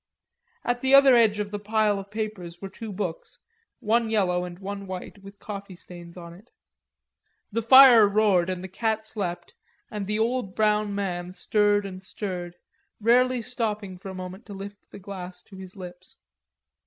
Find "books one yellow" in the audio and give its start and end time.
2.91-4.45